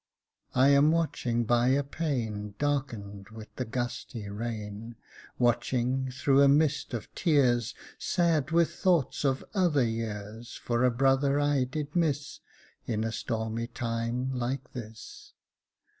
I 0.55 0.69
am 0.69 0.89
watching 0.89 1.43
by 1.43 1.67
a 1.67 1.83
pane 1.83 2.55
Darkened 2.57 3.29
with 3.29 3.55
the 3.57 3.65
gusty 3.65 4.27
rain, 4.29 4.95
Watching, 5.37 6.09
through 6.09 6.41
a 6.41 6.47
mist 6.47 6.95
of 6.95 7.13
tears, 7.13 7.75
Sad 7.99 8.49
with 8.49 8.71
thoughts 8.71 9.23
of 9.23 9.45
other 9.53 9.85
years, 9.85 10.55
For 10.55 10.83
a 10.83 10.89
brother 10.89 11.39
I 11.39 11.65
did 11.65 11.95
miss 11.95 12.39
In 12.87 13.03
a 13.03 13.11
stormy 13.11 13.67
time 13.67 14.33
like 14.33 14.73
this. 14.73 15.33